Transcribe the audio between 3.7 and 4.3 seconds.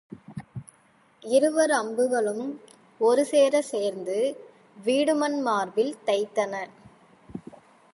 சேர்ந்து